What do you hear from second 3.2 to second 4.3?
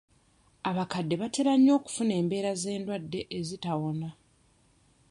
ezitawona.